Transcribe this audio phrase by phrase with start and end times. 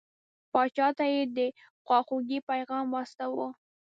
[0.51, 1.39] پاچا ته یې د
[1.83, 3.47] خواخوږی پیغام واستاوه.